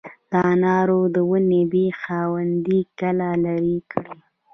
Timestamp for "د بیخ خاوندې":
1.67-2.79